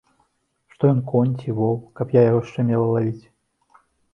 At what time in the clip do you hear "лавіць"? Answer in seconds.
2.97-3.25